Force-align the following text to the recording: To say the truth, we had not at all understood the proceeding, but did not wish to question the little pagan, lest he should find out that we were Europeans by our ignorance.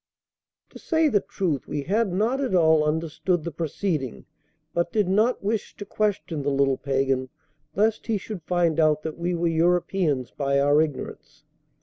To 0.71 0.79
say 0.79 1.09
the 1.09 1.19
truth, 1.19 1.67
we 1.67 1.83
had 1.83 2.11
not 2.11 2.41
at 2.41 2.55
all 2.55 2.83
understood 2.83 3.43
the 3.43 3.51
proceeding, 3.51 4.25
but 4.73 4.91
did 4.91 5.07
not 5.07 5.43
wish 5.43 5.75
to 5.75 5.85
question 5.85 6.41
the 6.41 6.49
little 6.49 6.77
pagan, 6.79 7.29
lest 7.75 8.07
he 8.07 8.17
should 8.17 8.41
find 8.41 8.79
out 8.79 9.03
that 9.03 9.19
we 9.19 9.35
were 9.35 9.45
Europeans 9.47 10.31
by 10.31 10.59
our 10.59 10.81
ignorance. 10.81 11.43